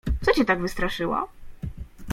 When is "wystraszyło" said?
0.61-1.27